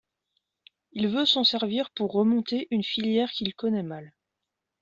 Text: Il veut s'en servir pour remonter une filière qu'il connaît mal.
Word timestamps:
Il 0.93 1.09
veut 1.09 1.27
s'en 1.27 1.43
servir 1.43 1.91
pour 1.91 2.11
remonter 2.11 2.67
une 2.71 2.83
filière 2.83 3.29
qu'il 3.29 3.53
connaît 3.53 3.83
mal. 3.83 4.13